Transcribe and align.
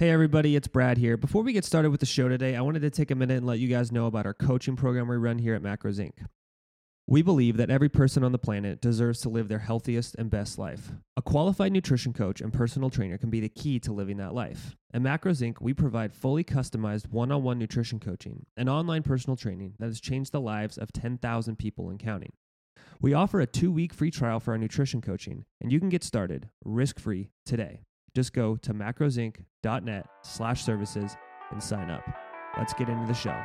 Hey, 0.00 0.10
everybody, 0.10 0.54
it's 0.54 0.68
Brad 0.68 0.96
here. 0.96 1.16
Before 1.16 1.42
we 1.42 1.52
get 1.52 1.64
started 1.64 1.90
with 1.90 1.98
the 1.98 2.06
show 2.06 2.28
today, 2.28 2.54
I 2.54 2.60
wanted 2.60 2.82
to 2.82 2.90
take 2.90 3.10
a 3.10 3.16
minute 3.16 3.38
and 3.38 3.46
let 3.46 3.58
you 3.58 3.66
guys 3.66 3.90
know 3.90 4.06
about 4.06 4.26
our 4.26 4.32
coaching 4.32 4.76
program 4.76 5.08
we 5.08 5.16
run 5.16 5.40
here 5.40 5.56
at 5.56 5.60
Macros 5.60 5.98
Inc. 5.98 6.24
We 7.08 7.20
believe 7.20 7.56
that 7.56 7.68
every 7.68 7.88
person 7.88 8.22
on 8.22 8.30
the 8.30 8.38
planet 8.38 8.80
deserves 8.80 9.20
to 9.22 9.28
live 9.28 9.48
their 9.48 9.58
healthiest 9.58 10.14
and 10.14 10.30
best 10.30 10.56
life. 10.56 10.92
A 11.16 11.22
qualified 11.22 11.72
nutrition 11.72 12.12
coach 12.12 12.40
and 12.40 12.52
personal 12.52 12.90
trainer 12.90 13.18
can 13.18 13.28
be 13.28 13.40
the 13.40 13.48
key 13.48 13.80
to 13.80 13.92
living 13.92 14.18
that 14.18 14.34
life. 14.34 14.76
At 14.94 15.02
Macros 15.02 15.42
Inc., 15.42 15.56
we 15.60 15.74
provide 15.74 16.14
fully 16.14 16.44
customized 16.44 17.10
one 17.10 17.32
on 17.32 17.42
one 17.42 17.58
nutrition 17.58 17.98
coaching 17.98 18.46
and 18.56 18.68
online 18.68 19.02
personal 19.02 19.36
training 19.36 19.74
that 19.80 19.86
has 19.86 20.00
changed 20.00 20.30
the 20.30 20.40
lives 20.40 20.78
of 20.78 20.92
10,000 20.92 21.56
people 21.58 21.90
and 21.90 21.98
counting. 21.98 22.34
We 23.00 23.14
offer 23.14 23.40
a 23.40 23.48
two 23.48 23.72
week 23.72 23.92
free 23.92 24.12
trial 24.12 24.38
for 24.38 24.52
our 24.52 24.58
nutrition 24.58 25.00
coaching, 25.00 25.44
and 25.60 25.72
you 25.72 25.80
can 25.80 25.88
get 25.88 26.04
started 26.04 26.50
risk 26.64 27.00
free 27.00 27.30
today. 27.44 27.80
Just 28.18 28.32
go 28.32 28.56
to 28.56 28.74
macrosinc.net 28.74 30.06
slash 30.24 30.64
services 30.64 31.16
and 31.52 31.62
sign 31.62 31.88
up. 31.88 32.02
Let's 32.56 32.72
get 32.72 32.88
into 32.88 33.06
the 33.06 33.14
show. 33.14 33.44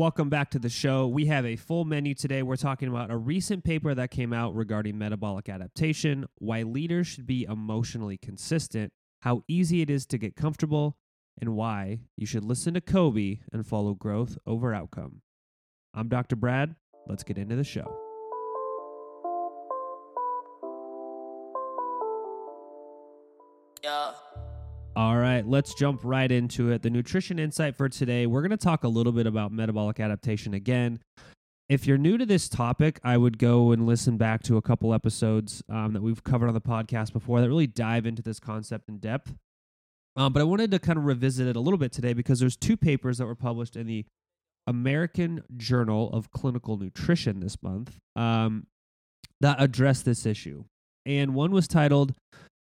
Welcome 0.00 0.30
back 0.30 0.48
to 0.52 0.58
the 0.58 0.70
show. 0.70 1.06
We 1.06 1.26
have 1.26 1.44
a 1.44 1.56
full 1.56 1.84
menu 1.84 2.14
today. 2.14 2.42
We're 2.42 2.56
talking 2.56 2.88
about 2.88 3.10
a 3.10 3.18
recent 3.18 3.64
paper 3.64 3.94
that 3.94 4.10
came 4.10 4.32
out 4.32 4.54
regarding 4.54 4.96
metabolic 4.96 5.50
adaptation, 5.50 6.24
why 6.38 6.62
leaders 6.62 7.06
should 7.06 7.26
be 7.26 7.44
emotionally 7.44 8.16
consistent, 8.16 8.94
how 9.20 9.44
easy 9.46 9.82
it 9.82 9.90
is 9.90 10.06
to 10.06 10.16
get 10.16 10.36
comfortable, 10.36 10.96
and 11.38 11.54
why 11.54 11.98
you 12.16 12.24
should 12.24 12.44
listen 12.44 12.72
to 12.72 12.80
Kobe 12.80 13.40
and 13.52 13.66
follow 13.66 13.92
growth 13.92 14.38
over 14.46 14.72
outcome. 14.72 15.20
I'm 15.92 16.08
Dr. 16.08 16.34
Brad. 16.34 16.76
Let's 17.06 17.22
get 17.22 17.36
into 17.36 17.56
the 17.56 17.62
show. 17.62 18.09
All 25.00 25.16
right, 25.16 25.46
let's 25.48 25.72
jump 25.72 26.00
right 26.04 26.30
into 26.30 26.70
it. 26.72 26.82
The 26.82 26.90
nutrition 26.90 27.38
insight 27.38 27.74
for 27.74 27.88
today, 27.88 28.26
we're 28.26 28.42
going 28.42 28.50
to 28.50 28.58
talk 28.58 28.84
a 28.84 28.88
little 28.88 29.12
bit 29.12 29.26
about 29.26 29.50
metabolic 29.50 29.98
adaptation 29.98 30.52
again. 30.52 31.00
If 31.70 31.86
you're 31.86 31.96
new 31.96 32.18
to 32.18 32.26
this 32.26 32.50
topic, 32.50 33.00
I 33.02 33.16
would 33.16 33.38
go 33.38 33.72
and 33.72 33.86
listen 33.86 34.18
back 34.18 34.42
to 34.42 34.58
a 34.58 34.60
couple 34.60 34.92
episodes 34.92 35.62
um, 35.70 35.94
that 35.94 36.02
we've 36.02 36.22
covered 36.22 36.48
on 36.48 36.52
the 36.52 36.60
podcast 36.60 37.14
before 37.14 37.40
that 37.40 37.48
really 37.48 37.66
dive 37.66 38.04
into 38.04 38.20
this 38.20 38.38
concept 38.38 38.90
in 38.90 38.98
depth. 38.98 39.32
Um, 40.16 40.34
but 40.34 40.40
I 40.40 40.44
wanted 40.44 40.70
to 40.72 40.78
kind 40.78 40.98
of 40.98 41.06
revisit 41.06 41.46
it 41.46 41.56
a 41.56 41.60
little 41.60 41.78
bit 41.78 41.92
today 41.92 42.12
because 42.12 42.38
there's 42.38 42.58
two 42.58 42.76
papers 42.76 43.16
that 43.16 43.24
were 43.24 43.34
published 43.34 43.76
in 43.76 43.86
the 43.86 44.04
American 44.66 45.44
Journal 45.56 46.10
of 46.12 46.30
Clinical 46.30 46.76
Nutrition 46.76 47.40
this 47.40 47.56
month 47.62 47.96
um, 48.16 48.66
that 49.40 49.62
address 49.62 50.02
this 50.02 50.26
issue. 50.26 50.64
And 51.06 51.34
one 51.34 51.52
was 51.52 51.66
titled 51.66 52.12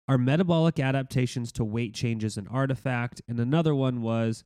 are 0.07 0.17
metabolic 0.17 0.79
adaptations 0.79 1.51
to 1.53 1.65
weight 1.65 1.93
changes 1.93 2.37
an 2.37 2.47
artifact? 2.47 3.21
And 3.27 3.39
another 3.39 3.75
one 3.75 4.01
was 4.01 4.43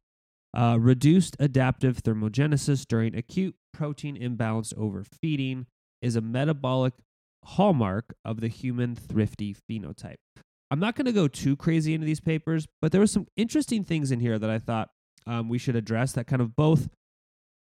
uh, 0.54 0.78
reduced 0.80 1.36
adaptive 1.40 2.04
thermogenesis 2.04 2.86
during 2.86 3.16
acute 3.16 3.56
protein 3.74 4.18
imbalance 4.18 4.74
overfeeding 4.78 5.68
is 6.02 6.16
a 6.16 6.22
metabolic 6.22 6.94
hallmark 7.46 8.14
of 8.26 8.42
the 8.42 8.48
human 8.48 8.96
thrifty 8.96 9.56
phenotype. 9.70 10.16
I'm 10.70 10.80
not 10.80 10.96
going 10.96 11.06
to 11.06 11.12
go 11.12 11.28
too 11.28 11.56
crazy 11.56 11.94
into 11.94 12.06
these 12.06 12.20
papers, 12.20 12.68
but 12.82 12.92
there 12.92 13.02
were 13.02 13.08
some 13.08 13.28
interesting 13.36 13.84
things 13.84 14.12
in 14.12 14.20
here 14.20 14.40
that 14.40 14.50
I 14.50 14.58
thought 14.58 14.90
um, 15.28 15.50
we 15.50 15.58
should 15.58 15.76
address 15.76 16.14
that 16.14 16.28
kind 16.28 16.42
of 16.42 16.56
both 16.56 16.90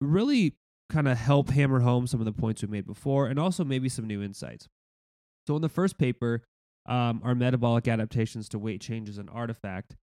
really 0.00 0.56
kind 0.90 1.08
of 1.08 1.18
help 1.18 1.50
hammer 1.50 1.80
home 1.80 2.06
some 2.06 2.20
of 2.20 2.26
the 2.26 2.32
points 2.32 2.62
we 2.62 2.68
made 2.68 2.86
before 2.86 3.26
and 3.26 3.38
also 3.38 3.64
maybe 3.64 3.88
some 3.88 4.06
new 4.06 4.22
insights. 4.22 4.68
So, 5.46 5.56
in 5.56 5.62
the 5.62 5.68
first 5.68 5.98
paper, 5.98 6.42
um, 6.88 7.20
metabolic 7.36 7.86
adaptations 7.86 8.48
to 8.48 8.58
weight 8.58 8.80
change 8.80 9.08
as 9.08 9.18
an 9.18 9.28
artifact. 9.28 9.96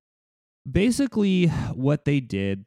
Basically, 0.70 1.48
what 1.74 2.06
they 2.06 2.20
did 2.20 2.66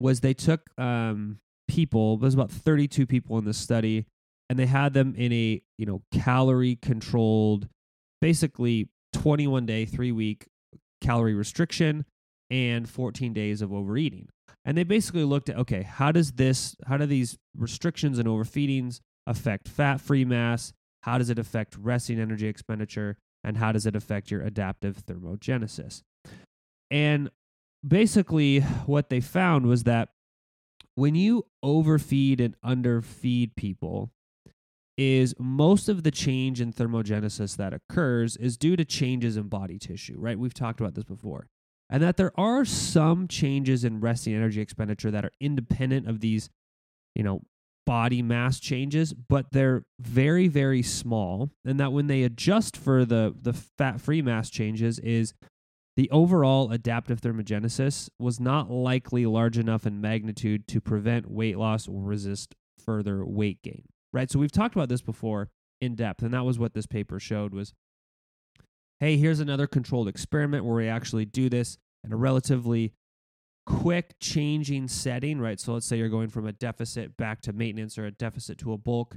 was 0.00 0.20
they 0.20 0.34
took 0.34 0.62
um, 0.78 1.38
people. 1.68 2.16
There's 2.16 2.34
about 2.34 2.50
32 2.50 3.06
people 3.06 3.38
in 3.38 3.44
this 3.44 3.58
study, 3.58 4.06
and 4.48 4.58
they 4.58 4.66
had 4.66 4.94
them 4.94 5.14
in 5.16 5.32
a 5.32 5.62
you 5.78 5.86
know 5.86 6.02
calorie 6.12 6.76
controlled, 6.76 7.68
basically 8.20 8.88
21 9.12 9.66
day, 9.66 9.84
three 9.84 10.12
week 10.12 10.46
calorie 11.00 11.34
restriction 11.34 12.04
and 12.50 12.88
14 12.88 13.32
days 13.32 13.62
of 13.62 13.72
overeating. 13.72 14.28
And 14.64 14.76
they 14.76 14.84
basically 14.84 15.24
looked 15.24 15.48
at 15.48 15.56
okay, 15.58 15.82
how 15.82 16.12
does 16.12 16.32
this, 16.32 16.76
how 16.86 16.96
do 16.96 17.06
these 17.06 17.36
restrictions 17.56 18.18
and 18.18 18.26
overfeedings 18.26 19.00
affect 19.26 19.68
fat 19.68 20.00
free 20.00 20.24
mass? 20.24 20.72
How 21.02 21.18
does 21.18 21.28
it 21.28 21.38
affect 21.38 21.76
resting 21.76 22.18
energy 22.18 22.46
expenditure? 22.46 23.18
And 23.44 23.58
how 23.58 23.72
does 23.72 23.86
it 23.86 23.94
affect 23.94 24.30
your 24.30 24.42
adaptive 24.42 25.04
thermogenesis. 25.06 26.02
And 26.90 27.30
basically, 27.86 28.60
what 28.60 29.10
they 29.10 29.20
found 29.20 29.66
was 29.66 29.84
that 29.84 30.10
when 30.94 31.14
you 31.14 31.46
overfeed 31.62 32.40
and 32.40 32.56
underfeed 32.64 33.56
people, 33.56 34.10
is 34.96 35.34
most 35.38 35.88
of 35.88 36.02
the 36.02 36.10
change 36.10 36.60
in 36.60 36.72
thermogenesis 36.72 37.56
that 37.56 37.74
occurs 37.74 38.36
is 38.36 38.56
due 38.56 38.76
to 38.76 38.84
changes 38.84 39.36
in 39.36 39.48
body 39.48 39.78
tissue, 39.78 40.16
right? 40.18 40.38
We've 40.38 40.54
talked 40.54 40.80
about 40.80 40.94
this 40.94 41.04
before. 41.04 41.48
And 41.90 42.02
that 42.02 42.16
there 42.16 42.32
are 42.38 42.64
some 42.64 43.28
changes 43.28 43.84
in 43.84 44.00
resting 44.00 44.34
energy 44.34 44.60
expenditure 44.60 45.10
that 45.10 45.24
are 45.24 45.32
independent 45.40 46.08
of 46.08 46.20
these, 46.20 46.48
you 47.14 47.22
know, 47.22 47.42
body 47.86 48.22
mass 48.22 48.60
changes, 48.60 49.12
but 49.12 49.46
they're 49.52 49.84
very, 50.00 50.48
very 50.48 50.82
small. 50.82 51.50
And 51.64 51.78
that 51.80 51.92
when 51.92 52.06
they 52.06 52.22
adjust 52.22 52.76
for 52.76 53.04
the, 53.04 53.34
the 53.40 53.52
fat 53.52 54.00
free 54.00 54.22
mass 54.22 54.50
changes, 54.50 54.98
is 54.98 55.34
the 55.96 56.10
overall 56.10 56.72
adaptive 56.72 57.20
thermogenesis 57.20 58.08
was 58.18 58.40
not 58.40 58.70
likely 58.70 59.26
large 59.26 59.58
enough 59.58 59.86
in 59.86 60.00
magnitude 60.00 60.66
to 60.68 60.80
prevent 60.80 61.30
weight 61.30 61.56
loss 61.56 61.86
or 61.86 62.02
resist 62.02 62.54
further 62.84 63.24
weight 63.24 63.62
gain. 63.62 63.84
Right? 64.12 64.30
So 64.30 64.38
we've 64.38 64.52
talked 64.52 64.74
about 64.74 64.88
this 64.88 65.02
before 65.02 65.50
in 65.80 65.94
depth, 65.94 66.22
and 66.22 66.34
that 66.34 66.44
was 66.44 66.58
what 66.58 66.74
this 66.74 66.86
paper 66.86 67.20
showed 67.20 67.52
was 67.52 67.72
hey, 69.00 69.16
here's 69.16 69.40
another 69.40 69.66
controlled 69.66 70.08
experiment 70.08 70.64
where 70.64 70.76
we 70.76 70.88
actually 70.88 71.24
do 71.24 71.50
this 71.50 71.76
in 72.04 72.12
a 72.12 72.16
relatively 72.16 72.92
quick 73.66 74.14
changing 74.20 74.88
setting, 74.88 75.40
right? 75.40 75.58
So 75.58 75.72
let's 75.72 75.86
say 75.86 75.96
you're 75.96 76.08
going 76.08 76.28
from 76.28 76.46
a 76.46 76.52
deficit 76.52 77.16
back 77.16 77.40
to 77.42 77.52
maintenance 77.52 77.98
or 77.98 78.06
a 78.06 78.10
deficit 78.10 78.58
to 78.58 78.72
a 78.72 78.78
bulk. 78.78 79.16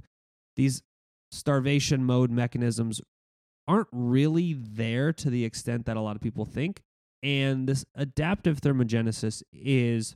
These 0.56 0.84
starvation 1.32 2.04
mode 2.04 2.32
mechanisms 2.32 3.02
aren't 3.68 3.88
really 3.92 4.54
there 4.54 5.12
to 5.12 5.30
the 5.30 5.44
extent 5.44 5.86
that 5.86 5.98
a 5.98 6.02
lot 6.02 6.16
of 6.16 6.22
people 6.22 6.46
think. 6.46 6.82
And 7.22 7.68
this 7.68 7.86
adaptive 7.96 8.62
thermogenesis 8.62 9.44
is 9.52 10.16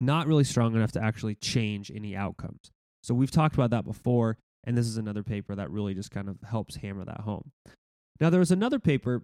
not 0.00 0.26
really 0.26 0.44
strong 0.44 0.74
enough 0.74 0.92
to 0.92 1.02
actually 1.02 1.36
change 1.36 1.90
any 1.94 2.16
outcomes. 2.16 2.72
So 3.04 3.14
we've 3.14 3.30
talked 3.30 3.54
about 3.54 3.70
that 3.70 3.84
before, 3.84 4.38
and 4.64 4.76
this 4.76 4.86
is 4.86 4.96
another 4.96 5.22
paper 5.22 5.54
that 5.54 5.70
really 5.70 5.94
just 5.94 6.10
kind 6.10 6.28
of 6.28 6.38
helps 6.42 6.76
hammer 6.76 7.04
that 7.04 7.20
home. 7.20 7.52
Now, 8.20 8.30
there 8.30 8.40
was 8.40 8.50
another 8.50 8.78
paper 8.78 9.22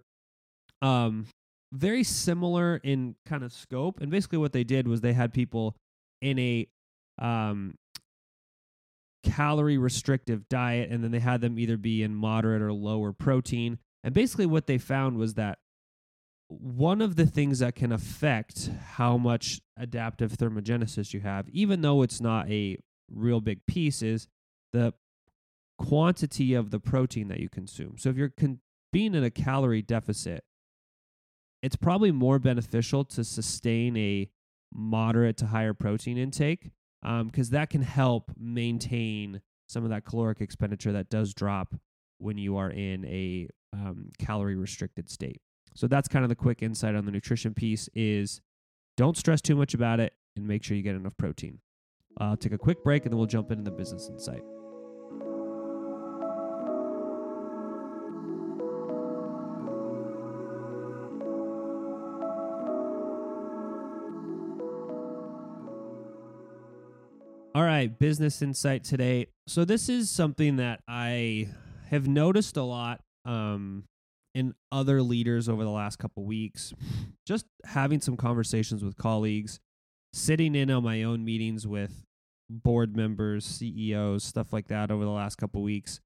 um, 0.81 1.25
very 1.71 2.03
similar 2.03 2.77
in 2.77 3.15
kind 3.25 3.43
of 3.43 3.53
scope. 3.53 4.01
And 4.01 4.09
basically, 4.09 4.39
what 4.39 4.53
they 4.53 4.63
did 4.63 4.87
was 4.87 5.01
they 5.01 5.13
had 5.13 5.33
people 5.33 5.75
in 6.21 6.39
a 6.39 6.67
um, 7.19 7.75
calorie 9.23 9.77
restrictive 9.77 10.49
diet, 10.49 10.89
and 10.89 11.03
then 11.03 11.11
they 11.11 11.19
had 11.19 11.41
them 11.41 11.59
either 11.59 11.77
be 11.77 12.03
in 12.03 12.15
moderate 12.15 12.61
or 12.61 12.73
lower 12.73 13.13
protein. 13.13 13.77
And 14.03 14.13
basically, 14.13 14.45
what 14.45 14.67
they 14.67 14.77
found 14.77 15.17
was 15.17 15.35
that 15.35 15.59
one 16.47 17.01
of 17.01 17.15
the 17.15 17.27
things 17.27 17.59
that 17.59 17.75
can 17.75 17.91
affect 17.91 18.71
how 18.95 19.17
much 19.17 19.61
adaptive 19.77 20.33
thermogenesis 20.33 21.13
you 21.13 21.19
have, 21.19 21.47
even 21.49 21.81
though 21.81 22.01
it's 22.01 22.19
not 22.19 22.49
a 22.49 22.77
real 23.11 23.39
big 23.39 23.65
piece, 23.67 24.01
is 24.01 24.27
the 24.73 24.93
quantity 25.77 26.55
of 26.55 26.71
the 26.71 26.79
protein 26.79 27.27
that 27.27 27.39
you 27.39 27.49
consume. 27.49 27.97
So 27.97 28.09
if 28.09 28.17
you're 28.17 28.29
con- 28.29 28.59
being 28.91 29.13
in 29.13 29.23
a 29.23 29.29
calorie 29.29 29.83
deficit, 29.83 30.43
it's 31.61 31.75
probably 31.75 32.11
more 32.11 32.39
beneficial 32.39 33.03
to 33.03 33.23
sustain 33.23 33.97
a 33.97 34.29
moderate 34.73 35.37
to 35.37 35.47
higher 35.47 35.73
protein 35.73 36.17
intake 36.17 36.71
because 37.01 37.47
um, 37.47 37.51
that 37.51 37.69
can 37.69 37.81
help 37.81 38.31
maintain 38.37 39.41
some 39.67 39.83
of 39.83 39.89
that 39.89 40.05
caloric 40.05 40.41
expenditure 40.41 40.91
that 40.91 41.09
does 41.09 41.33
drop 41.33 41.75
when 42.17 42.37
you 42.37 42.57
are 42.57 42.69
in 42.69 43.05
a 43.05 43.47
um, 43.73 44.09
calorie 44.19 44.55
restricted 44.55 45.09
state. 45.09 45.41
So 45.75 45.87
that's 45.87 46.07
kind 46.07 46.25
of 46.25 46.29
the 46.29 46.35
quick 46.35 46.61
insight 46.61 46.95
on 46.95 47.05
the 47.05 47.11
nutrition 47.11 47.53
piece 47.53 47.87
is 47.93 48.41
don't 48.97 49.15
stress 49.15 49.41
too 49.41 49.55
much 49.55 49.73
about 49.73 49.99
it 49.99 50.13
and 50.35 50.47
make 50.47 50.63
sure 50.63 50.75
you 50.75 50.83
get 50.83 50.95
enough 50.95 51.15
protein. 51.17 51.59
I'll 52.17 52.35
take 52.35 52.53
a 52.53 52.57
quick 52.57 52.83
break 52.83 53.05
and 53.05 53.13
then 53.13 53.17
we'll 53.17 53.27
jump 53.27 53.51
into 53.51 53.63
the 53.63 53.71
business 53.71 54.09
insight. 54.09 54.41
All 67.55 67.63
right, 67.63 67.97
business 67.97 68.43
insight 68.43 68.83
today. 68.83 69.25
So 69.47 69.65
this 69.65 69.89
is 69.89 70.11
something 70.11 70.57
that 70.57 70.81
I 70.87 71.49
have 71.89 72.07
noticed 72.07 72.57
a 72.57 72.63
lot 72.63 73.01
um, 73.25 73.85
in 74.35 74.53
other 74.71 75.01
leaders 75.01 75.49
over 75.49 75.63
the 75.63 75.71
last 75.71 75.95
couple 75.97 76.25
weeks. 76.25 76.75
Just 77.25 77.47
having 77.65 78.01
some 78.01 78.17
conversations 78.17 78.83
with 78.83 78.97
colleagues, 78.97 79.59
sitting 80.13 80.53
in 80.53 80.69
on 80.69 80.83
my 80.83 81.01
own 81.01 81.25
meetings 81.25 81.65
with 81.65 82.05
board 82.51 82.95
members, 82.95 83.45
CEOs, 83.45 84.23
stuff 84.23 84.53
like 84.53 84.67
that 84.67 84.91
over 84.91 85.03
the 85.03 85.09
last 85.09 85.37
couple 85.37 85.63
weeks. 85.63 85.99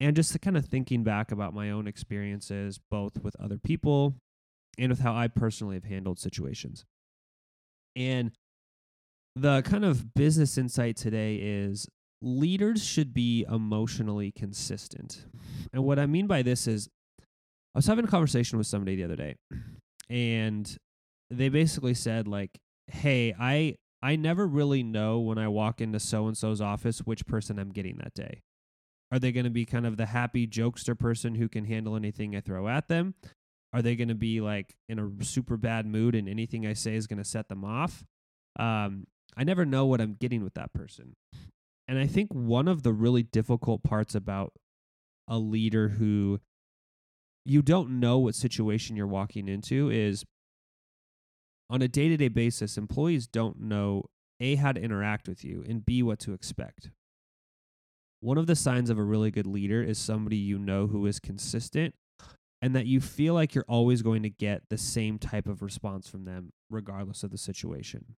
And 0.00 0.16
just 0.16 0.38
kind 0.40 0.56
of 0.56 0.66
thinking 0.66 1.04
back 1.04 1.30
about 1.30 1.54
my 1.54 1.70
own 1.70 1.86
experiences, 1.86 2.80
both 2.90 3.22
with 3.22 3.36
other 3.40 3.56
people 3.56 4.16
and 4.78 4.90
with 4.90 4.98
how 4.98 5.14
I 5.14 5.28
personally 5.28 5.76
have 5.76 5.84
handled 5.84 6.18
situations. 6.18 6.84
And 7.94 8.32
the 9.36 9.62
kind 9.62 9.84
of 9.84 10.14
business 10.14 10.56
insight 10.56 10.96
today 10.96 11.36
is 11.36 11.86
leaders 12.22 12.82
should 12.82 13.12
be 13.12 13.44
emotionally 13.48 14.32
consistent. 14.32 15.26
And 15.72 15.84
what 15.84 15.98
I 15.98 16.06
mean 16.06 16.26
by 16.26 16.42
this 16.42 16.66
is 16.66 16.88
I 17.20 17.78
was 17.78 17.86
having 17.86 18.06
a 18.06 18.08
conversation 18.08 18.56
with 18.56 18.66
somebody 18.66 18.96
the 18.96 19.04
other 19.04 19.16
day 19.16 19.36
and 20.08 20.76
they 21.30 21.50
basically 21.50 21.94
said 21.94 22.26
like, 22.26 22.58
"Hey, 22.86 23.34
I 23.38 23.76
I 24.02 24.16
never 24.16 24.46
really 24.46 24.82
know 24.82 25.18
when 25.18 25.38
I 25.38 25.48
walk 25.48 25.80
into 25.80 26.00
so 26.00 26.26
and 26.26 26.36
so's 26.36 26.60
office 26.60 27.00
which 27.00 27.26
person 27.26 27.58
I'm 27.58 27.72
getting 27.72 27.98
that 27.98 28.14
day. 28.14 28.42
Are 29.12 29.18
they 29.18 29.32
going 29.32 29.44
to 29.44 29.50
be 29.50 29.64
kind 29.64 29.86
of 29.86 29.96
the 29.96 30.06
happy 30.06 30.46
jokester 30.46 30.98
person 30.98 31.34
who 31.34 31.48
can 31.48 31.64
handle 31.64 31.96
anything 31.96 32.34
I 32.34 32.40
throw 32.40 32.68
at 32.68 32.88
them? 32.88 33.14
Are 33.72 33.82
they 33.82 33.96
going 33.96 34.08
to 34.08 34.14
be 34.14 34.40
like 34.40 34.74
in 34.88 34.98
a 34.98 35.24
super 35.24 35.56
bad 35.56 35.86
mood 35.86 36.14
and 36.14 36.28
anything 36.28 36.66
I 36.66 36.72
say 36.72 36.94
is 36.94 37.06
going 37.06 37.18
to 37.18 37.24
set 37.24 37.48
them 37.48 37.64
off? 37.64 38.04
Um, 38.58 39.06
I 39.36 39.44
never 39.44 39.64
know 39.64 39.86
what 39.86 40.00
I'm 40.00 40.14
getting 40.14 40.42
with 40.42 40.54
that 40.54 40.72
person. 40.72 41.14
And 41.88 41.98
I 41.98 42.06
think 42.06 42.32
one 42.32 42.68
of 42.68 42.82
the 42.82 42.92
really 42.92 43.22
difficult 43.22 43.82
parts 43.82 44.14
about 44.14 44.52
a 45.28 45.38
leader 45.38 45.88
who 45.88 46.40
you 47.44 47.62
don't 47.62 48.00
know 48.00 48.18
what 48.18 48.34
situation 48.34 48.96
you're 48.96 49.06
walking 49.06 49.48
into 49.48 49.90
is 49.90 50.24
on 51.70 51.82
a 51.82 51.88
day 51.88 52.08
to 52.08 52.16
day 52.16 52.28
basis, 52.28 52.76
employees 52.76 53.26
don't 53.26 53.60
know 53.60 54.04
A, 54.40 54.56
how 54.56 54.72
to 54.72 54.80
interact 54.80 55.28
with 55.28 55.44
you, 55.44 55.64
and 55.68 55.84
B, 55.84 56.02
what 56.02 56.18
to 56.20 56.32
expect. 56.32 56.90
One 58.20 58.38
of 58.38 58.46
the 58.46 58.56
signs 58.56 58.90
of 58.90 58.98
a 58.98 59.04
really 59.04 59.30
good 59.30 59.46
leader 59.46 59.82
is 59.82 59.98
somebody 59.98 60.36
you 60.36 60.58
know 60.58 60.86
who 60.86 61.06
is 61.06 61.20
consistent 61.20 61.94
and 62.62 62.74
that 62.74 62.86
you 62.86 63.00
feel 63.00 63.34
like 63.34 63.54
you're 63.54 63.64
always 63.68 64.02
going 64.02 64.22
to 64.22 64.30
get 64.30 64.62
the 64.70 64.78
same 64.78 65.18
type 65.18 65.46
of 65.46 65.62
response 65.62 66.08
from 66.08 66.24
them, 66.24 66.52
regardless 66.70 67.22
of 67.22 67.30
the 67.30 67.38
situation. 67.38 68.16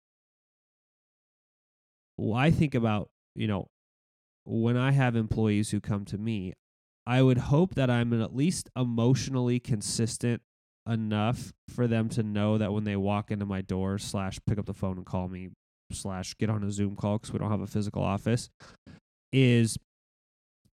I 2.35 2.51
think 2.51 2.75
about, 2.75 3.11
you 3.35 3.47
know, 3.47 3.69
when 4.45 4.77
I 4.77 4.93
have 4.93 5.15
employees 5.15 5.71
who 5.71 5.81
come 5.81 6.05
to 6.07 6.19
me, 6.19 6.55
I 7.07 7.23
would 7.23 7.39
hope 7.39 7.75
that 7.75 7.91
I'm 7.91 8.21
at 8.21 8.35
least 8.35 8.69
emotionally 8.77 9.61
consistent 9.61 10.43
enough 10.89 11.53
for 11.75 11.87
them 11.87 12.09
to 12.09 12.23
know 12.23 12.59
that 12.59 12.73
when 12.73 12.85
they 12.85 12.97
walk 12.97 13.31
into 13.31 13.47
my 13.47 13.61
door 13.61 13.99
slash 13.99 14.39
pick 14.47 14.59
up 14.59 14.67
the 14.67 14.75
phone 14.75 14.97
and 14.97 15.07
call 15.07 15.29
me 15.29 15.51
slash 15.93 16.35
get 16.39 16.51
on 16.51 16.65
a 16.65 16.71
zoom 16.71 16.97
call 16.97 17.19
because 17.19 17.33
we 17.33 17.39
don't 17.39 17.51
have 17.51 17.61
a 17.61 17.67
physical 17.67 18.03
office 18.03 18.49
is 19.33 19.79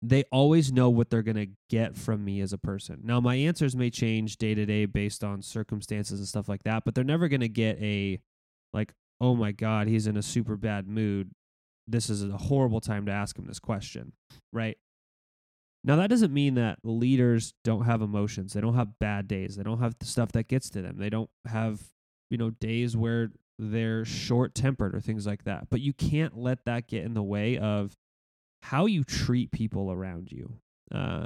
they 0.02 0.24
always 0.32 0.72
know 0.72 0.90
what 0.90 1.10
they're 1.10 1.22
going 1.22 1.36
to 1.36 1.48
get 1.70 1.96
from 1.96 2.26
me 2.26 2.42
as 2.42 2.54
a 2.54 2.58
person. 2.58 3.00
Now 3.04 3.20
my 3.20 3.36
answers 3.36 3.76
may 3.76 3.90
change 3.90 4.38
day 4.38 4.56
to 4.56 4.66
day 4.66 4.86
based 4.86 5.24
on 5.24 5.42
circumstances 5.42 6.20
and 6.20 6.28
stuff 6.28 6.50
like 6.50 6.64
that 6.64 6.84
but 6.86 6.96
they're 6.96 7.04
never 7.04 7.28
going 7.28 7.42
to 7.42 7.50
get 7.50 7.78
a 7.82 8.20
like 8.74 8.94
oh 9.22 9.36
my 9.36 9.54
god 9.54 9.88
he's 9.88 10.08
in 10.08 10.18
a 10.18 10.22
super 10.22 10.58
bad 10.58 10.88
mood 10.88 11.32
this 11.88 12.10
is 12.10 12.24
a 12.24 12.38
horrible 12.38 12.82
time 12.82 13.06
to 13.06 13.12
ask 13.12 13.38
him 13.38 13.46
this 13.46 13.60
question 13.60 14.12
right 14.52 14.78
now, 15.84 15.96
that 15.96 16.10
doesn't 16.10 16.34
mean 16.34 16.56
that 16.56 16.78
leaders 16.84 17.54
don't 17.64 17.86
have 17.86 18.02
emotions. 18.02 18.54
They 18.54 18.62
don't 18.62 18.76
have 18.76 19.00
bad 19.00 19.28
days. 19.28 19.56
They 19.56 19.64
don't 19.64 19.80
have 19.80 19.96
stuff 20.04 20.32
that 20.34 20.48
gets 20.48 20.70
to 20.72 20.82
them. 20.82 20.98
They 20.98 21.10
don't 21.10 21.30
have, 21.48 21.82
you 22.30 22.38
know, 22.38 22.52
days 22.52 22.96
where 22.96 23.32
they're 23.58 24.06
short 24.06 24.54
tempered 24.54 24.94
or 24.94 25.00
things 25.00 25.26
like 25.26 25.44
that. 25.46 25.70
But 25.72 25.82
you 25.82 25.94
can't 25.94 26.38
let 26.38 26.66
that 26.66 26.88
get 26.88 27.04
in 27.04 27.16
the 27.16 27.24
way 27.24 27.58
of 27.58 27.96
how 28.62 28.86
you 28.86 29.04
treat 29.04 29.52
people 29.52 29.92
around 29.92 30.32
you. 30.32 30.54
Uh, 30.94 31.26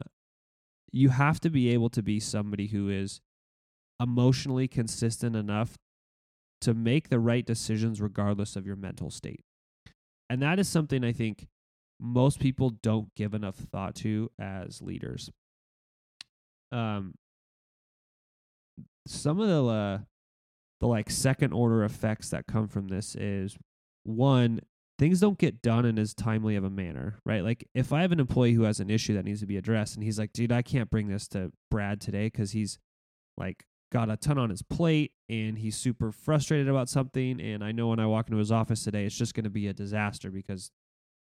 you 0.92 1.10
have 1.10 1.42
to 1.42 1.50
be 1.50 1.72
able 1.72 1.90
to 1.90 2.02
be 2.02 2.22
somebody 2.22 2.68
who 2.68 2.88
is 2.88 3.20
emotionally 4.02 4.70
consistent 4.70 5.36
enough 5.36 5.78
to 6.62 6.74
make 6.74 7.10
the 7.10 7.20
right 7.20 7.46
decisions 7.46 8.02
regardless 8.02 8.56
of 8.56 8.66
your 8.66 8.76
mental 8.76 9.10
state. 9.10 9.44
And 10.30 10.42
that 10.42 10.60
is 10.60 10.68
something 10.68 11.04
I 11.04 11.12
think 11.12 11.48
most 12.00 12.40
people 12.40 12.72
don't 12.82 13.14
give 13.16 13.34
enough 13.34 13.56
thought 13.56 13.96
to 13.96 14.32
as 14.40 14.82
leaders. 14.82 15.30
Um, 16.72 17.14
some 19.08 19.40
of 19.40 19.48
the 19.48 19.66
uh, 19.66 19.98
the 20.82 20.88
like 20.88 21.10
second 21.10 21.54
order 21.54 21.84
effects 21.84 22.30
that 22.32 22.48
come 22.48 22.68
from 22.68 22.88
this 22.88 23.16
is 23.16 23.58
one 24.04 24.60
things 24.98 25.20
don't 25.20 25.38
get 25.38 25.62
done 25.62 25.86
in 25.86 26.00
as 26.00 26.14
timely 26.14 26.56
of 26.56 26.64
a 26.64 26.70
manner, 26.70 27.20
right? 27.26 27.44
Like 27.44 27.68
if 27.74 27.92
I 27.92 28.02
have 28.02 28.12
an 28.12 28.20
employee 28.20 28.54
who 28.54 28.64
has 28.64 28.80
an 28.80 28.90
issue 28.90 29.14
that 29.16 29.26
needs 29.26 29.42
to 29.42 29.46
be 29.46 29.58
addressed 29.58 29.96
and 29.96 30.04
he's 30.04 30.18
like, 30.18 30.32
dude, 30.32 30.52
I 30.52 30.62
can't 30.62 30.90
bring 30.90 31.08
this 31.08 31.28
to 31.30 31.52
Brad 31.70 32.00
today 32.00 32.28
because 32.28 32.52
he's 32.52 32.80
like 33.38 33.66
got 33.92 34.10
a 34.10 34.18
ton 34.18 34.38
on 34.38 34.50
his 34.50 34.62
plate 34.62 35.12
and 35.30 35.58
he's 35.58 35.76
super 35.76 36.12
frustrated 36.12 36.68
about 36.68 36.90
something. 36.90 37.40
And 37.40 37.64
I 37.64 37.72
know 37.72 37.88
when 37.88 38.00
I 38.00 38.06
walk 38.06 38.28
into 38.28 38.38
his 38.38 38.52
office 38.52 38.84
today, 38.84 39.06
it's 39.06 39.18
just 39.18 39.34
going 39.34 39.44
to 39.44 39.50
be 39.50 39.68
a 39.68 39.74
disaster 39.74 40.32
because 40.32 40.72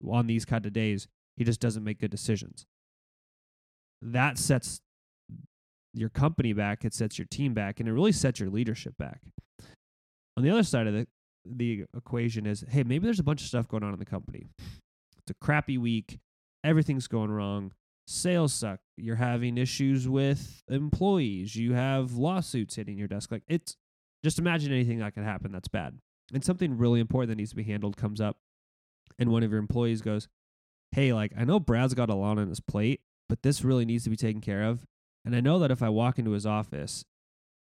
on 0.08 0.28
these 0.28 0.46
kind 0.46 0.66
of 0.66 0.74
days, 0.74 1.08
he 1.36 1.44
just 1.44 1.60
doesn't 1.60 1.84
make 1.84 2.00
good 2.00 2.12
decisions. 2.12 2.66
That 4.02 4.38
sets 4.38 4.82
your 5.94 6.10
company 6.10 6.54
back, 6.54 6.86
it 6.86 6.94
sets 6.94 7.18
your 7.18 7.28
team 7.30 7.54
back, 7.54 7.80
and 7.80 7.90
it 7.90 7.94
really 7.94 8.12
sets 8.12 8.40
your 8.40 8.50
leadership 8.50 8.98
back. 8.98 9.22
On 10.36 10.44
the 10.44 10.50
other 10.50 10.64
side 10.64 10.88
of 10.88 10.94
the 10.94 11.08
the 11.50 11.86
equation 11.96 12.46
is, 12.46 12.66
hey, 12.70 12.84
maybe 12.84 13.06
there's 13.06 13.20
a 13.20 13.24
bunch 13.24 13.42
of 13.42 13.48
stuff 13.48 13.68
going 13.68 13.84
on 13.84 13.94
in 13.94 14.00
the 14.00 14.06
company. 14.06 14.48
It's 14.60 15.32
a 15.32 15.46
crappy 15.46 15.78
week, 15.78 16.20
everything's 16.64 17.08
going 17.08 17.32
wrong, 17.32 17.72
sales 18.06 18.54
suck, 18.54 18.80
you're 18.98 19.16
having 19.16 19.58
issues 19.58 20.08
with 20.08 20.64
employees, 20.68 21.56
you 21.56 21.74
have 21.74 22.14
lawsuits 22.14 22.76
hitting 22.76 22.98
your 22.98 23.08
desk. 23.08 23.32
Like 23.32 23.44
it's 23.48 23.76
just 24.24 24.39
imagine 24.39 24.72
anything 24.72 25.00
that 25.00 25.13
can 25.13 25.24
happen 25.24 25.51
that's 25.51 25.68
bad. 25.68 26.00
And 26.34 26.44
something 26.44 26.77
really 26.77 27.00
important 27.00 27.30
that 27.30 27.38
needs 27.38 27.51
to 27.51 27.56
be 27.56 27.63
handled 27.63 27.96
comes 27.96 28.20
up 28.20 28.38
and 29.20 29.32
one 29.32 29.44
of 29.44 29.51
your 29.51 29.60
employees 29.60 30.01
goes, 30.01 30.27
Hey, 30.92 31.13
like, 31.13 31.34
I 31.38 31.44
know 31.44 31.60
Brad's 31.60 31.94
got 31.94 32.10
a 32.10 32.16
lot 32.16 32.38
on 32.38 32.48
his 32.48 32.60
plate, 32.60 33.01
but 33.27 33.44
this 33.44 33.63
really 33.63 33.86
needs 33.86 34.06
to 34.06 34.10
be 34.10 34.16
taken 34.16 34.42
care 34.42 34.63
of. 34.63 34.86
And 35.25 35.36
I 35.36 35.42
know 35.42 35.60
that 35.60 35.72
if 35.72 35.84
I 35.84 35.89
walk 35.89 36.18
into 36.18 36.32
his 36.32 36.46
office, 36.46 37.04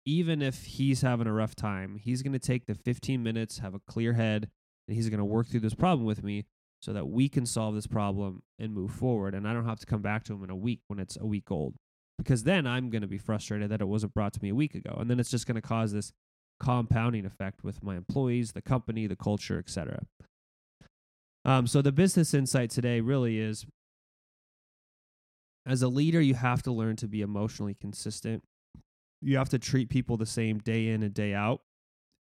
even 0.06 0.42
if 0.42 0.64
he's 0.64 1.02
having 1.02 1.28
a 1.28 1.34
rough 1.34 1.56
time, 1.56 2.00
he's 2.02 2.24
going 2.24 2.34
to 2.34 2.40
take 2.40 2.66
the 2.66 2.74
15 2.74 3.22
minutes, 3.22 3.60
have 3.60 3.76
a 3.76 3.82
clear 3.88 4.14
head, 4.14 4.50
and 4.88 4.96
he's 4.96 5.10
going 5.10 5.20
to 5.20 5.26
work 5.26 5.48
through 5.48 5.60
this 5.60 5.76
problem 5.76 6.06
with 6.06 6.24
me 6.24 6.46
so 6.84 6.92
that 6.92 7.08
we 7.08 7.30
can 7.30 7.46
solve 7.46 7.76
this 7.76 7.88
problem 7.88 8.44
and 8.60 8.74
move 8.74 8.92
forward. 8.92 9.34
And 9.34 9.48
I 9.48 9.54
don't 9.54 9.66
have 9.66 9.80
to 9.80 9.86
come 9.86 10.02
back 10.02 10.26
to 10.26 10.34
them 10.34 10.44
in 10.44 10.50
a 10.50 10.56
week 10.56 10.82
when 10.88 11.00
it's 11.00 11.16
a 11.16 11.26
week 11.26 11.50
old 11.50 11.76
because 12.18 12.44
then 12.44 12.68
I'm 12.68 12.90
going 12.90 13.04
to 13.04 13.08
be 13.08 13.18
frustrated 13.18 13.70
that 13.72 13.80
it 13.80 13.88
wasn't 13.88 14.14
brought 14.14 14.34
to 14.34 14.44
me 14.44 14.50
a 14.50 14.56
week 14.56 14.76
ago. 14.76 14.98
And 15.00 15.10
then 15.10 15.18
it's 15.18 15.32
just 15.32 15.48
going 15.48 15.56
to 15.56 15.62
cause 15.62 15.94
this 15.94 16.12
compounding 16.60 17.26
effect 17.26 17.64
with 17.64 17.82
my 17.84 17.96
employees, 17.96 18.52
the 18.52 18.62
company, 18.62 19.08
the 19.08 19.16
culture, 19.16 19.58
etc. 19.58 20.04
Um, 21.46 21.68
so 21.68 21.82
the 21.82 21.94
business 21.94 22.34
insight 22.34 22.70
today 22.70 23.00
really 23.00 23.40
is 23.40 23.66
as 25.66 25.84
a 25.84 25.88
leader, 25.88 26.20
you 26.20 26.34
have 26.34 26.64
to 26.64 26.72
learn 26.74 26.98
to 26.98 27.08
be 27.08 27.22
emotionally 27.22 27.78
consistent. 27.80 28.44
You 29.22 29.38
have 29.38 29.50
to 29.50 29.60
treat 29.60 29.90
people 29.90 30.18
the 30.18 30.26
same 30.26 30.58
day 30.58 30.90
in 30.90 31.02
and 31.02 31.14
day 31.14 31.34
out. 31.34 31.62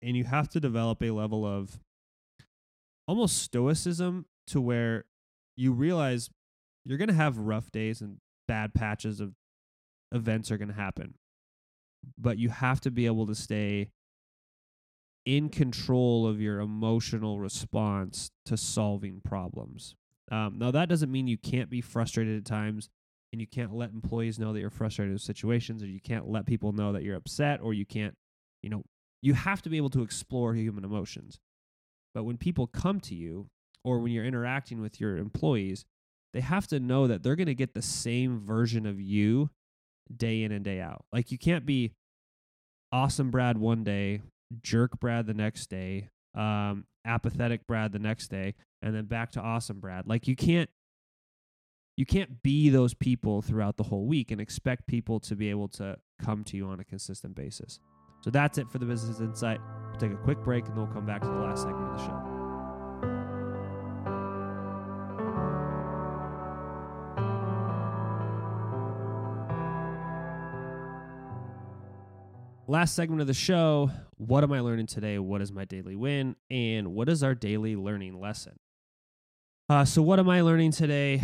And 0.02 0.14
you 0.14 0.24
have 0.24 0.50
to 0.50 0.60
develop 0.60 1.02
a 1.02 1.10
level 1.10 1.46
of 1.46 1.80
almost 3.08 3.38
stoicism 3.38 4.26
to 4.48 4.60
where 4.60 5.04
you 5.56 5.72
realize 5.72 6.30
you're 6.84 6.98
going 6.98 7.08
to 7.08 7.14
have 7.14 7.38
rough 7.38 7.70
days 7.70 8.00
and 8.00 8.18
bad 8.48 8.74
patches 8.74 9.20
of 9.20 9.34
events 10.12 10.50
are 10.50 10.58
going 10.58 10.68
to 10.68 10.74
happen. 10.74 11.14
But 12.18 12.38
you 12.38 12.48
have 12.48 12.80
to 12.80 12.90
be 12.90 13.06
able 13.06 13.26
to 13.26 13.34
stay 13.34 13.90
in 15.24 15.48
control 15.48 16.26
of 16.26 16.40
your 16.40 16.58
emotional 16.58 17.38
response 17.38 18.30
to 18.46 18.56
solving 18.56 19.20
problems. 19.20 19.94
Um, 20.30 20.58
now, 20.58 20.70
that 20.70 20.88
doesn't 20.88 21.12
mean 21.12 21.28
you 21.28 21.38
can't 21.38 21.70
be 21.70 21.80
frustrated 21.80 22.38
at 22.38 22.44
times 22.44 22.88
and 23.32 23.40
you 23.40 23.46
can't 23.46 23.74
let 23.74 23.90
employees 23.90 24.38
know 24.38 24.52
that 24.52 24.60
you're 24.60 24.70
frustrated 24.70 25.12
with 25.12 25.22
situations 25.22 25.82
or 25.82 25.86
you 25.86 26.00
can't 26.00 26.28
let 26.28 26.46
people 26.46 26.72
know 26.72 26.92
that 26.92 27.02
you're 27.02 27.16
upset 27.16 27.60
or 27.62 27.72
you 27.72 27.86
can't, 27.86 28.14
you 28.62 28.70
know, 28.70 28.82
you 29.20 29.34
have 29.34 29.62
to 29.62 29.70
be 29.70 29.76
able 29.76 29.90
to 29.90 30.02
explore 30.02 30.54
human 30.54 30.84
emotions. 30.84 31.38
But 32.14 32.24
when 32.24 32.36
people 32.36 32.66
come 32.66 33.00
to 33.00 33.14
you 33.14 33.46
or 33.84 33.98
when 33.98 34.12
you're 34.12 34.24
interacting 34.24 34.80
with 34.80 35.00
your 35.00 35.16
employees, 35.16 35.84
they 36.32 36.40
have 36.40 36.66
to 36.68 36.80
know 36.80 37.06
that 37.06 37.22
they're 37.22 37.36
going 37.36 37.46
to 37.46 37.54
get 37.54 37.74
the 37.74 37.82
same 37.82 38.40
version 38.40 38.86
of 38.86 39.00
you 39.00 39.50
day 40.14 40.42
in 40.42 40.52
and 40.52 40.64
day 40.64 40.80
out. 40.80 41.04
Like 41.12 41.30
you 41.30 41.38
can't 41.38 41.66
be 41.66 41.92
awesome 42.90 43.30
Brad 43.30 43.58
one 43.58 43.84
day 43.84 44.22
jerk 44.62 45.00
Brad 45.00 45.26
the 45.26 45.34
next 45.34 45.68
day, 45.70 46.08
um, 46.34 46.84
apathetic 47.06 47.66
Brad 47.66 47.92
the 47.92 47.98
next 47.98 48.28
day 48.28 48.54
and 48.82 48.94
then 48.94 49.06
back 49.06 49.32
to 49.32 49.40
awesome 49.40 49.80
Brad. 49.80 50.06
Like 50.06 50.26
you 50.28 50.36
can't 50.36 50.68
you 51.96 52.06
can't 52.06 52.42
be 52.42 52.70
those 52.70 52.94
people 52.94 53.42
throughout 53.42 53.76
the 53.76 53.82
whole 53.82 54.06
week 54.06 54.30
and 54.30 54.40
expect 54.40 54.86
people 54.86 55.20
to 55.20 55.36
be 55.36 55.50
able 55.50 55.68
to 55.68 55.96
come 56.22 56.42
to 56.44 56.56
you 56.56 56.66
on 56.66 56.80
a 56.80 56.84
consistent 56.84 57.34
basis. 57.34 57.80
So 58.22 58.30
that's 58.30 58.56
it 58.56 58.70
for 58.70 58.78
the 58.78 58.86
business 58.86 59.20
insight. 59.20 59.60
We'll 59.90 60.00
take 60.00 60.12
a 60.12 60.22
quick 60.22 60.42
break 60.42 60.66
and 60.66 60.76
then 60.76 60.84
we'll 60.84 60.94
come 60.94 61.06
back 61.06 61.20
to 61.22 61.28
the 61.28 61.34
last 61.34 61.62
segment 61.62 61.92
of 61.92 61.98
the 61.98 62.06
show. 62.06 62.31
Last 72.72 72.94
segment 72.94 73.20
of 73.20 73.26
the 73.26 73.34
show. 73.34 73.90
What 74.16 74.42
am 74.44 74.50
I 74.50 74.60
learning 74.60 74.86
today? 74.86 75.18
What 75.18 75.42
is 75.42 75.52
my 75.52 75.66
daily 75.66 75.94
win? 75.94 76.36
And 76.50 76.94
what 76.94 77.10
is 77.10 77.22
our 77.22 77.34
daily 77.34 77.76
learning 77.76 78.18
lesson? 78.18 78.56
Uh, 79.68 79.84
so, 79.84 80.00
what 80.00 80.18
am 80.18 80.30
I 80.30 80.40
learning 80.40 80.70
today? 80.70 81.20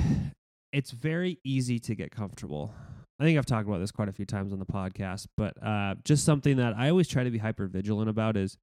It's 0.74 0.90
very 0.90 1.38
easy 1.42 1.78
to 1.78 1.94
get 1.94 2.10
comfortable. 2.10 2.74
I 3.18 3.24
think 3.24 3.38
I've 3.38 3.46
talked 3.46 3.66
about 3.66 3.78
this 3.78 3.90
quite 3.90 4.10
a 4.10 4.12
few 4.12 4.26
times 4.26 4.52
on 4.52 4.58
the 4.58 4.66
podcast, 4.66 5.28
but 5.38 5.54
uh, 5.62 5.94
just 6.04 6.26
something 6.26 6.58
that 6.58 6.74
I 6.76 6.90
always 6.90 7.08
try 7.08 7.24
to 7.24 7.30
be 7.30 7.38
hyper 7.38 7.66
vigilant 7.66 8.10
about 8.10 8.36
is 8.36 8.58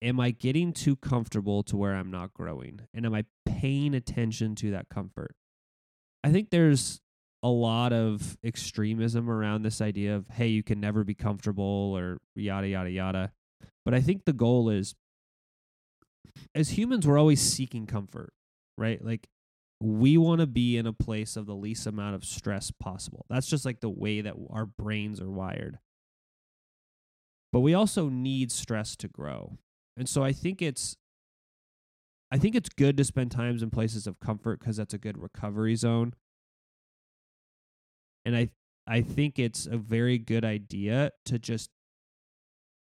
am 0.00 0.20
I 0.20 0.30
getting 0.30 0.72
too 0.72 0.94
comfortable 0.94 1.64
to 1.64 1.76
where 1.76 1.96
I'm 1.96 2.12
not 2.12 2.32
growing? 2.32 2.82
And 2.94 3.04
am 3.04 3.14
I 3.14 3.24
paying 3.44 3.96
attention 3.96 4.54
to 4.54 4.70
that 4.70 4.90
comfort? 4.90 5.34
I 6.22 6.30
think 6.30 6.50
there's 6.50 7.00
a 7.42 7.48
lot 7.48 7.92
of 7.92 8.36
extremism 8.44 9.30
around 9.30 9.62
this 9.62 9.80
idea 9.80 10.16
of, 10.16 10.28
hey, 10.28 10.48
you 10.48 10.62
can 10.62 10.80
never 10.80 11.04
be 11.04 11.14
comfortable 11.14 11.94
or 11.96 12.18
yada, 12.34 12.68
yada, 12.68 12.90
yada. 12.90 13.32
But 13.84 13.94
I 13.94 14.00
think 14.00 14.24
the 14.24 14.32
goal 14.32 14.68
is 14.68 14.94
as 16.54 16.70
humans, 16.70 17.06
we're 17.06 17.18
always 17.18 17.40
seeking 17.40 17.86
comfort, 17.86 18.32
right? 18.76 19.04
Like 19.04 19.28
we 19.80 20.18
want 20.18 20.40
to 20.40 20.46
be 20.46 20.76
in 20.76 20.86
a 20.86 20.92
place 20.92 21.36
of 21.36 21.46
the 21.46 21.54
least 21.54 21.86
amount 21.86 22.14
of 22.14 22.24
stress 22.24 22.70
possible. 22.70 23.24
That's 23.30 23.46
just 23.46 23.64
like 23.64 23.80
the 23.80 23.88
way 23.90 24.20
that 24.20 24.34
our 24.50 24.66
brains 24.66 25.20
are 25.20 25.30
wired. 25.30 25.78
But 27.52 27.60
we 27.60 27.74
also 27.74 28.08
need 28.08 28.52
stress 28.52 28.94
to 28.96 29.08
grow. 29.08 29.58
And 29.96 30.08
so 30.08 30.22
I 30.22 30.32
think 30.32 30.62
it's 30.62 30.96
I 32.32 32.38
think 32.38 32.54
it's 32.54 32.68
good 32.68 32.96
to 32.96 33.04
spend 33.04 33.32
times 33.32 33.60
in 33.60 33.70
places 33.70 34.06
of 34.06 34.20
comfort 34.20 34.60
cuz 34.60 34.76
that's 34.76 34.94
a 34.94 34.98
good 34.98 35.18
recovery 35.18 35.74
zone. 35.74 36.14
And 38.24 38.36
I 38.36 38.50
I 38.86 39.02
think 39.02 39.38
it's 39.38 39.66
a 39.66 39.76
very 39.76 40.18
good 40.18 40.44
idea 40.44 41.12
to 41.26 41.38
just 41.38 41.70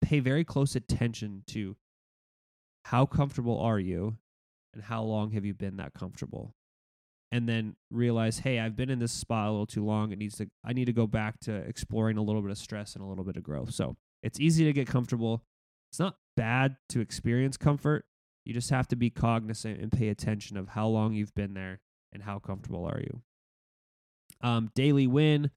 pay 0.01 0.21
very 0.21 0.45
close 0.45 0.75
attention 0.75 1.43
to 1.49 1.77
how 2.85 3.05
comfortable 3.05 3.59
are 3.61 3.79
you 3.79 4.17
and 4.73 4.83
how 4.85 5.03
long 5.03 5.33
have 5.33 5.45
you 5.45 5.55
been 5.55 5.77
that 5.77 5.93
comfortable 5.93 6.55
and 7.31 7.49
then 7.49 7.77
realize, 7.91 8.39
hey, 8.39 8.59
I've 8.59 8.77
been 8.77 8.91
in 8.91 8.99
this 8.99 9.13
spot 9.13 9.49
a 9.49 9.51
little 9.51 9.67
too 9.67 9.85
long. 9.85 10.13
It 10.13 10.19
needs 10.19 10.37
to 10.39 10.49
I 10.65 10.73
need 10.73 10.87
to 10.87 10.93
go 10.93 11.07
back 11.07 11.41
to 11.41 11.55
exploring 11.55 12.17
a 12.17 12.23
little 12.23 12.43
bit 12.43 12.51
of 12.51 12.59
stress 12.59 12.95
and 12.95 13.05
a 13.05 13.07
little 13.07 13.25
bit 13.25 13.37
of 13.37 13.43
growth. 13.43 13.73
So 13.75 13.97
it's 14.23 14.41
easy 14.41 14.65
to 14.65 14.73
get 14.73 14.87
comfortable. 14.87 15.45
It's 15.91 16.01
not 16.01 16.17
bad 16.37 16.77
to 16.91 17.01
experience 17.01 17.57
comfort. 17.57 18.05
You 18.45 18.55
just 18.55 18.71
have 18.71 18.89
to 18.89 18.97
be 18.97 19.11
cognizant 19.11 19.81
and 19.81 19.93
pay 19.93 20.09
attention 20.09 20.57
of 20.57 20.69
how 20.69 20.89
long 20.89 21.13
you've 21.13 21.35
been 21.35 21.55
there 21.55 21.81
and 22.13 22.23
how 22.23 22.39
comfortable 22.39 22.87
are 22.87 23.01
you. 23.01 23.23
Um, 24.43 24.71
daily 24.75 25.07
win. 25.07 25.51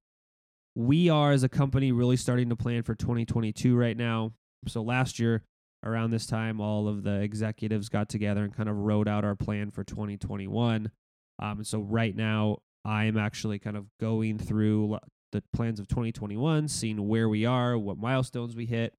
We 0.76 1.10
are 1.10 1.32
as 1.32 1.44
a 1.44 1.50
company 1.50 1.92
really 1.92 2.18
starting 2.18 2.50
to 2.50 2.56
plan 2.56 2.84
for 2.84 2.96
2022 2.96 3.76
right 3.76 3.98
now. 3.98 4.34
So 4.68 4.82
last 4.82 5.20
year 5.20 5.44
around 5.84 6.12
this 6.12 6.26
time, 6.26 6.62
all 6.62 6.88
of 6.88 7.04
the 7.04 7.22
executives 7.22 7.90
got 7.90 8.10
together 8.10 8.44
and 8.44 8.56
kind 8.56 8.70
of 8.70 8.78
wrote 8.78 9.08
out 9.08 9.26
our 9.26 9.36
plan 9.36 9.72
for 9.72 9.84
2021. 9.84 10.92
Um, 11.40 11.64
so 11.64 11.80
right 11.80 12.16
now, 12.16 12.60
I 12.86 13.06
am 13.06 13.18
actually 13.18 13.60
kind 13.60 13.78
of 13.78 13.86
going 14.00 14.38
through 14.38 14.98
the 15.32 15.44
plans 15.54 15.80
of 15.80 15.88
2021, 15.88 16.68
seeing 16.68 17.08
where 17.08 17.30
we 17.30 17.46
are, 17.46 17.78
what 17.78 17.98
milestones 17.98 18.56
we 18.56 18.66
hit, 18.66 18.94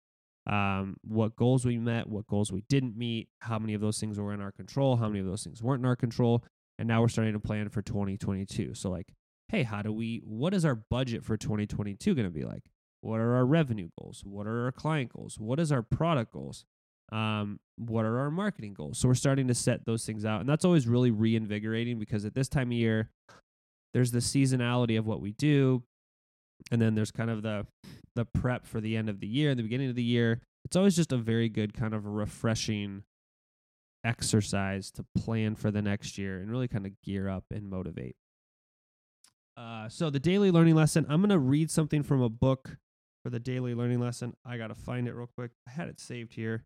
um, 0.46 0.96
what 1.02 1.36
goals 1.36 1.64
we 1.64 1.78
met, 1.78 2.08
what 2.08 2.26
goals 2.26 2.50
we 2.50 2.62
didn't 2.68 2.96
meet, 2.96 3.28
how 3.40 3.58
many 3.58 3.74
of 3.74 3.80
those 3.80 3.98
things 3.98 4.18
were 4.18 4.32
in 4.32 4.40
our 4.40 4.52
control, 4.52 4.96
how 4.96 5.08
many 5.08 5.20
of 5.20 5.26
those 5.26 5.44
things 5.44 5.62
weren't 5.62 5.80
in 5.80 5.86
our 5.86 5.96
control. 5.96 6.44
And 6.78 6.88
now 6.88 7.00
we're 7.00 7.08
starting 7.08 7.34
to 7.34 7.40
plan 7.40 7.68
for 7.68 7.82
2022. 7.82 8.74
So, 8.74 8.90
like, 8.90 9.12
hey, 9.52 9.62
how 9.62 9.82
do 9.82 9.92
we, 9.92 10.20
what 10.24 10.52
is 10.52 10.64
our 10.64 10.74
budget 10.74 11.24
for 11.24 11.36
2022 11.36 12.14
going 12.14 12.26
to 12.26 12.30
be 12.30 12.44
like? 12.44 12.64
What 13.02 13.20
are 13.20 13.36
our 13.36 13.46
revenue 13.46 13.90
goals? 14.00 14.22
What 14.24 14.48
are 14.48 14.64
our 14.64 14.72
client 14.72 15.12
goals? 15.12 15.38
What 15.38 15.60
is 15.60 15.70
our 15.70 15.82
product 15.82 16.32
goals? 16.32 16.64
um, 17.12 17.60
what 17.76 18.06
are 18.06 18.18
our 18.18 18.30
marketing 18.30 18.72
goals? 18.72 18.98
So 18.98 19.06
we're 19.06 19.14
starting 19.14 19.46
to 19.48 19.54
set 19.54 19.84
those 19.84 20.04
things 20.06 20.24
out. 20.24 20.40
And 20.40 20.48
that's 20.48 20.64
always 20.64 20.88
really 20.88 21.10
reinvigorating 21.10 21.98
because 21.98 22.24
at 22.24 22.34
this 22.34 22.48
time 22.48 22.68
of 22.68 22.72
year, 22.72 23.10
there's 23.92 24.10
the 24.10 24.20
seasonality 24.20 24.98
of 24.98 25.06
what 25.06 25.20
we 25.20 25.32
do. 25.32 25.82
And 26.70 26.80
then 26.80 26.94
there's 26.94 27.10
kind 27.10 27.30
of 27.30 27.42
the 27.42 27.66
the 28.14 28.24
prep 28.24 28.66
for 28.66 28.80
the 28.80 28.96
end 28.96 29.08
of 29.08 29.20
the 29.20 29.26
year, 29.26 29.50
and 29.50 29.58
the 29.58 29.62
beginning 29.62 29.88
of 29.88 29.96
the 29.96 30.02
year. 30.02 30.40
It's 30.64 30.76
always 30.76 30.94
just 30.94 31.12
a 31.12 31.16
very 31.16 31.48
good 31.48 31.74
kind 31.74 31.92
of 31.92 32.06
refreshing 32.06 33.02
exercise 34.04 34.90
to 34.92 35.04
plan 35.16 35.54
for 35.54 35.70
the 35.70 35.82
next 35.82 36.18
year 36.18 36.38
and 36.40 36.50
really 36.50 36.68
kind 36.68 36.86
of 36.86 36.92
gear 37.02 37.28
up 37.28 37.44
and 37.50 37.68
motivate. 37.68 38.16
Uh, 39.56 39.88
so 39.88 40.10
the 40.10 40.20
daily 40.20 40.50
learning 40.50 40.74
lesson, 40.74 41.06
I'm 41.08 41.26
to 41.28 41.38
read 41.38 41.70
something 41.70 42.02
from 42.02 42.22
a 42.22 42.28
book 42.28 42.76
for 43.22 43.30
the 43.30 43.40
daily 43.40 43.74
learning 43.74 44.00
lesson. 44.00 44.34
I 44.44 44.56
got 44.56 44.68
to 44.68 44.74
find 44.74 45.06
it 45.06 45.14
real 45.14 45.28
quick. 45.36 45.52
I 45.68 45.72
had 45.72 45.88
it 45.88 46.00
saved 46.00 46.34
here. 46.34 46.64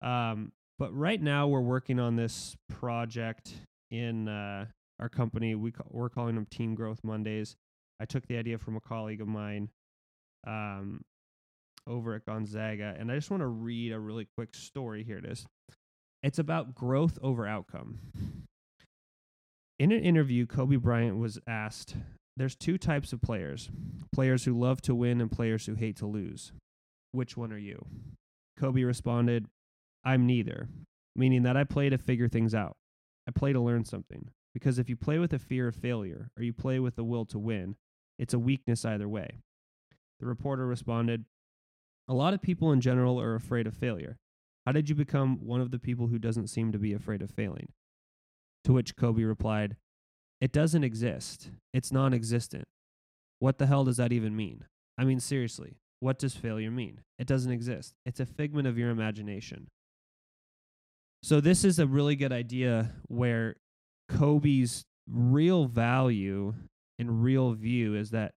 Um, 0.00 0.52
but 0.78 0.96
right 0.96 1.20
now 1.20 1.46
we're 1.46 1.60
working 1.60 2.00
on 2.00 2.16
this 2.16 2.56
project 2.68 3.52
in 3.90 4.28
uh, 4.28 4.66
our 4.98 5.08
company. 5.08 5.54
We 5.54 5.70
ca- 5.70 5.84
we're 5.90 6.08
calling 6.08 6.34
them 6.34 6.46
Team 6.46 6.74
Growth 6.74 7.00
Mondays. 7.04 7.56
I 8.00 8.04
took 8.04 8.26
the 8.26 8.36
idea 8.36 8.58
from 8.58 8.76
a 8.76 8.80
colleague 8.80 9.20
of 9.20 9.28
mine 9.28 9.68
um, 10.44 11.02
over 11.86 12.14
at 12.14 12.26
Gonzaga, 12.26 12.96
and 12.98 13.12
I 13.12 13.14
just 13.14 13.30
want 13.30 13.42
to 13.42 13.46
read 13.46 13.92
a 13.92 14.00
really 14.00 14.26
quick 14.36 14.54
story. 14.54 15.04
Here 15.04 15.18
it 15.18 15.24
is. 15.24 15.46
It's 16.22 16.38
about 16.38 16.74
growth 16.74 17.18
over 17.22 17.46
outcome. 17.46 17.98
In 19.78 19.92
an 19.92 20.02
interview, 20.02 20.46
Kobe 20.46 20.76
Bryant 20.76 21.18
was 21.18 21.38
asked, 21.46 21.96
There's 22.36 22.56
two 22.56 22.78
types 22.78 23.12
of 23.12 23.20
players 23.20 23.70
players 24.12 24.44
who 24.44 24.58
love 24.58 24.80
to 24.82 24.94
win 24.94 25.20
and 25.20 25.30
players 25.30 25.66
who 25.66 25.74
hate 25.74 25.96
to 25.96 26.06
lose. 26.06 26.52
Which 27.12 27.36
one 27.36 27.52
are 27.52 27.58
you? 27.58 27.86
Kobe 28.58 28.82
responded, 28.84 29.46
I'm 30.04 30.26
neither, 30.26 30.68
meaning 31.14 31.42
that 31.42 31.56
I 31.56 31.64
play 31.64 31.88
to 31.88 31.98
figure 31.98 32.28
things 32.28 32.54
out. 32.54 32.76
I 33.26 33.30
play 33.30 33.52
to 33.52 33.60
learn 33.60 33.84
something. 33.84 34.30
Because 34.54 34.78
if 34.78 34.88
you 34.88 34.96
play 34.96 35.18
with 35.18 35.32
a 35.32 35.38
fear 35.38 35.68
of 35.68 35.76
failure 35.76 36.30
or 36.36 36.42
you 36.42 36.52
play 36.52 36.78
with 36.78 36.96
the 36.96 37.04
will 37.04 37.24
to 37.26 37.38
win, 37.38 37.76
it's 38.18 38.34
a 38.34 38.38
weakness 38.38 38.84
either 38.84 39.08
way. 39.08 39.38
The 40.20 40.26
reporter 40.26 40.66
responded, 40.66 41.24
A 42.08 42.14
lot 42.14 42.34
of 42.34 42.42
people 42.42 42.72
in 42.72 42.80
general 42.80 43.20
are 43.20 43.34
afraid 43.34 43.66
of 43.66 43.74
failure. 43.74 44.18
How 44.66 44.72
did 44.72 44.88
you 44.88 44.94
become 44.94 45.38
one 45.44 45.60
of 45.60 45.70
the 45.70 45.78
people 45.78 46.08
who 46.08 46.18
doesn't 46.18 46.48
seem 46.48 46.70
to 46.72 46.78
be 46.78 46.92
afraid 46.92 47.22
of 47.22 47.30
failing? 47.30 47.72
To 48.64 48.72
which 48.72 48.94
Kobe 48.94 49.24
replied, 49.24 49.76
It 50.42 50.50
doesn't 50.50 50.82
exist. 50.82 51.50
It's 51.72 51.92
non 51.92 52.12
existent. 52.12 52.64
What 53.38 53.58
the 53.58 53.66
hell 53.66 53.84
does 53.84 53.98
that 53.98 54.10
even 54.12 54.34
mean? 54.34 54.64
I 54.98 55.04
mean, 55.04 55.20
seriously, 55.20 55.76
what 56.00 56.18
does 56.18 56.34
failure 56.34 56.72
mean? 56.72 57.00
It 57.16 57.28
doesn't 57.28 57.52
exist. 57.52 57.94
It's 58.04 58.18
a 58.18 58.26
figment 58.26 58.66
of 58.66 58.76
your 58.76 58.90
imagination. 58.90 59.68
So 61.22 61.40
this 61.40 61.62
is 61.62 61.78
a 61.78 61.86
really 61.86 62.16
good 62.16 62.32
idea 62.32 62.90
where 63.06 63.54
Kobe's 64.08 64.84
real 65.08 65.66
value 65.66 66.54
and 66.98 67.22
real 67.22 67.52
view 67.52 67.94
is 67.94 68.10
that 68.10 68.32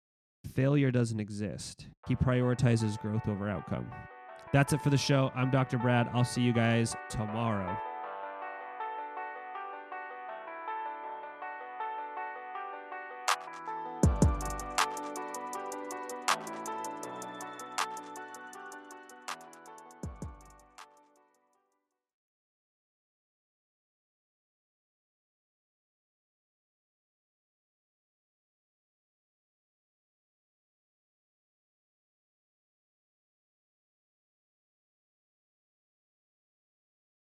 failure 0.55 0.91
doesn't 0.91 1.21
exist. 1.21 1.87
He 2.09 2.17
prioritizes 2.17 2.99
growth 2.99 3.29
over 3.29 3.49
outcome. 3.49 3.87
That's 4.53 4.73
it 4.73 4.81
for 4.81 4.91
the 4.91 4.99
show. 4.99 5.31
I'm 5.37 5.53
Dr. 5.53 5.79
Brad. 5.79 6.11
I'll 6.13 6.25
see 6.25 6.43
you 6.43 6.53
guys 6.53 6.97
tomorrow. 7.09 7.79